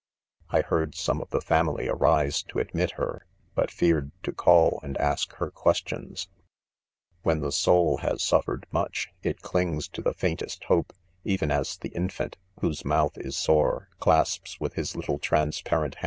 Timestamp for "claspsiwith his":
14.01-14.95